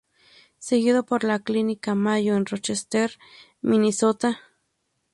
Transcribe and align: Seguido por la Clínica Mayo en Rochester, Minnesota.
Seguido 0.57 1.05
por 1.05 1.23
la 1.23 1.37
Clínica 1.37 1.93
Mayo 1.93 2.35
en 2.35 2.47
Rochester, 2.47 3.19
Minnesota. 3.61 4.39